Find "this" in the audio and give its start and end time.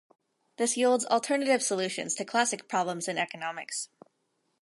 0.57-0.77